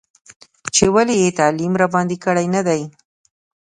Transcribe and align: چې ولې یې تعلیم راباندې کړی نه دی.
چې 0.75 0.85
ولې 0.95 1.15
یې 1.23 1.29
تعلیم 1.39 1.73
راباندې 1.81 2.17
کړی 2.25 2.47
نه 2.55 2.61
دی. 2.67 2.81